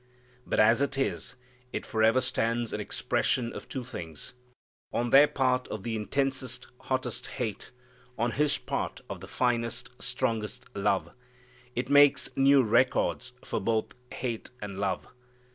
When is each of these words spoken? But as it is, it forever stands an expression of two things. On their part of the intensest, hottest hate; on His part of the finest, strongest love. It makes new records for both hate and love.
But 0.47 0.59
as 0.59 0.81
it 0.81 0.97
is, 0.97 1.35
it 1.71 1.85
forever 1.85 2.21
stands 2.21 2.73
an 2.73 2.81
expression 2.81 3.53
of 3.53 3.69
two 3.69 3.83
things. 3.83 4.33
On 4.91 5.11
their 5.11 5.27
part 5.27 5.67
of 5.67 5.83
the 5.83 5.95
intensest, 5.95 6.65
hottest 6.79 7.27
hate; 7.37 7.69
on 8.17 8.31
His 8.31 8.57
part 8.57 9.01
of 9.11 9.19
the 9.21 9.27
finest, 9.27 9.91
strongest 10.01 10.65
love. 10.75 11.11
It 11.75 11.87
makes 11.87 12.35
new 12.35 12.63
records 12.63 13.33
for 13.45 13.61
both 13.61 13.93
hate 14.11 14.49
and 14.59 14.79
love. 14.79 15.07